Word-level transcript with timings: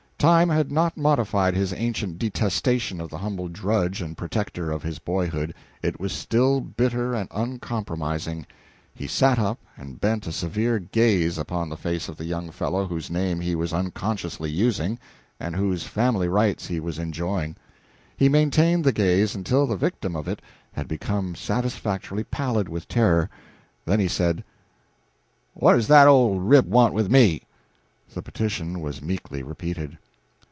Time 0.21 0.49
had 0.49 0.71
not 0.71 0.95
modified 0.97 1.55
his 1.55 1.73
ancient 1.73 2.19
detestation 2.19 3.01
of 3.01 3.09
the 3.09 3.17
humble 3.17 3.47
drudge 3.47 4.03
and 4.03 4.15
protector 4.15 4.69
of 4.71 4.83
his 4.83 4.99
boyhood; 4.99 5.51
it 5.81 5.99
was 5.99 6.13
still 6.13 6.61
bitter 6.61 7.15
and 7.15 7.27
uncompromising. 7.31 8.45
He 8.93 9.07
sat 9.07 9.39
up 9.39 9.57
and 9.75 9.99
bent 9.99 10.27
a 10.27 10.31
severe 10.31 10.77
gaze 10.77 11.39
upon 11.39 11.69
the 11.69 11.75
fair 11.75 11.93
face 11.93 12.07
of 12.07 12.17
the 12.17 12.25
young 12.25 12.51
fellow 12.51 12.85
whose 12.85 13.09
name 13.09 13.39
he 13.39 13.55
was 13.55 13.73
unconsciously 13.73 14.51
using 14.51 14.99
and 15.39 15.55
whose 15.55 15.85
family 15.85 16.27
rights 16.27 16.67
he 16.67 16.79
was 16.79 16.99
enjoying. 16.99 17.55
He 18.15 18.29
maintained 18.29 18.83
the 18.83 18.91
gaze 18.93 19.33
until 19.33 19.65
the 19.65 19.75
victim 19.75 20.15
of 20.15 20.27
it 20.27 20.39
had 20.73 20.87
become 20.87 21.33
satisfactorily 21.33 22.25
pallid 22.25 22.69
with 22.69 22.87
terror, 22.87 23.27
then 23.85 23.99
he 23.99 24.07
said 24.07 24.43
"What 25.55 25.73
does 25.73 25.87
the 25.87 26.05
old 26.05 26.43
rip 26.43 26.67
want 26.67 26.93
with 26.93 27.09
me?" 27.09 27.41
The 28.13 28.21
petition 28.21 28.81
was 28.81 29.01
meekly 29.01 29.41
repeated. 29.41 29.97